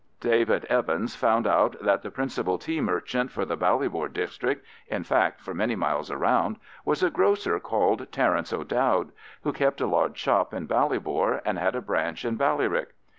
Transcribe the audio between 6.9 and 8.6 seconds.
a grocer called Terence